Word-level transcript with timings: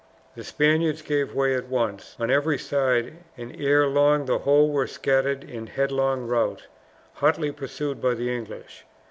The 0.35 0.43
Spaniards 0.43 1.03
gave 1.03 1.35
way 1.35 1.53
at 1.53 1.67
once 1.67 2.15
on 2.19 2.31
every 2.31 2.57
side, 2.57 3.17
and 3.37 3.55
ere 3.61 3.85
long 3.85 4.25
the 4.25 4.39
whole 4.39 4.71
were 4.71 4.87
scattered 4.87 5.43
in 5.43 5.67
headlong 5.67 6.25
rout, 6.25 6.65
hotly 7.13 7.51
pursued 7.51 8.01
by 8.01 8.15
the 8.15 8.33
English. 8.35 8.83